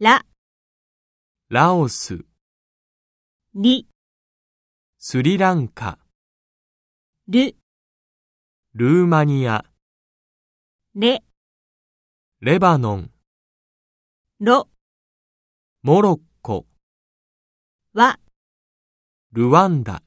[0.00, 0.26] ラ、
[1.50, 2.24] ラオス、
[3.54, 3.86] リ、
[4.98, 6.00] スリランカ、
[7.28, 7.54] ル、
[8.74, 9.64] ルーマニア、
[10.96, 11.22] レ、
[12.40, 13.10] レバノン、
[14.40, 14.68] ロ、
[15.84, 16.66] モロッコ、
[17.92, 18.18] わ。
[19.32, 20.02] ルワンダ。